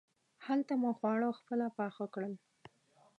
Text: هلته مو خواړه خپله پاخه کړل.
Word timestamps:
هلته 0.45 0.73
مو 0.81 0.89
خواړه 0.97 1.29
خپله 1.39 1.67
پاخه 1.77 2.05
کړل. 2.13 2.33